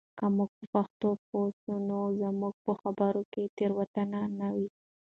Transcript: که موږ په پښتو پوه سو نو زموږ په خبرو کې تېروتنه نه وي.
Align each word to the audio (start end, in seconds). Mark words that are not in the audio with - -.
که 0.17 0.25
موږ 0.35 0.49
په 0.57 0.65
پښتو 0.73 1.09
پوه 1.27 1.47
سو 1.61 1.73
نو 1.87 1.99
زموږ 2.21 2.53
په 2.65 2.71
خبرو 2.81 3.21
کې 3.31 3.43
تېروتنه 3.57 4.19
نه 4.39 4.47
وي. 4.57 4.69